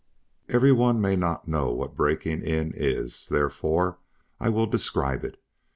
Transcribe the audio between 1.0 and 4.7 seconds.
not know what breaking in is, therefore I will